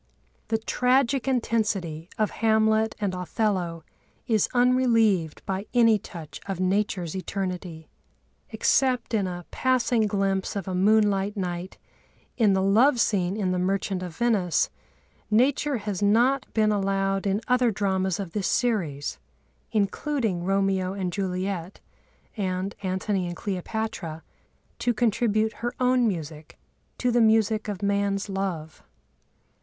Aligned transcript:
The 0.47 0.57
tragic 0.57 1.27
intensity 1.27 2.09
of 2.17 2.31
Hamlet 2.41 2.95
and 2.99 3.13
Othello 3.13 3.83
is 4.25 4.49
unrelieved 4.51 5.45
by 5.45 5.67
any 5.75 5.99
touch 5.99 6.41
of 6.47 6.59
Nature's 6.59 7.15
eternity. 7.15 7.87
Except 8.49 9.13
in 9.13 9.27
a 9.27 9.45
passing 9.51 10.07
glimpse 10.07 10.55
of 10.55 10.67
a 10.67 10.73
moonlight 10.73 11.37
night 11.37 11.77
in 12.35 12.53
the 12.53 12.63
love 12.63 12.99
scene 12.99 13.37
in 13.37 13.51
the 13.51 13.59
Merchant 13.59 14.01
of 14.01 14.15
Venice, 14.17 14.71
Nature 15.29 15.77
has 15.77 16.01
not 16.01 16.51
been 16.51 16.71
allowed 16.71 17.27
in 17.27 17.39
other 17.47 17.69
dramas 17.69 18.19
of 18.19 18.31
this 18.31 18.47
series, 18.47 19.19
including 19.71 20.43
Romeo 20.43 20.93
and 20.93 21.13
Juliet 21.13 21.79
and 22.35 22.73
Antony 22.81 23.27
and 23.27 23.35
Cleopatra, 23.35 24.23
to 24.79 24.93
contribute 24.95 25.53
her 25.61 25.75
own 25.79 26.07
music 26.07 26.57
to 26.97 27.11
the 27.11 27.21
music 27.21 27.67
of 27.67 27.83
man's 27.83 28.29
love. 28.29 28.81